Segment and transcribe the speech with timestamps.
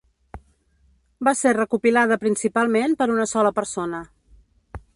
[1.27, 4.01] Va ser recopilada principalment per una sola persona.